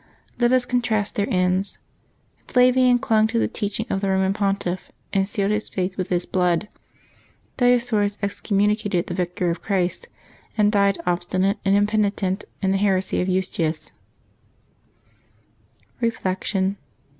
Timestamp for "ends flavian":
1.29-2.97